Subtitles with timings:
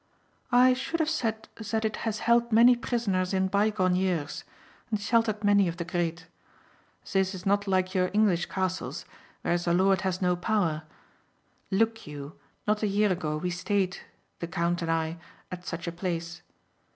[0.51, 4.43] "I should have said that it has held many prisoners in bygone years,
[4.89, 6.25] and sheltered many of the great.
[7.13, 9.05] This is not like your English castles
[9.43, 10.81] where the lord has no power.
[11.69, 12.33] Look you,
[12.65, 13.99] not a year ago we stayed,
[14.39, 15.17] the count and I,
[15.51, 16.41] at such a place.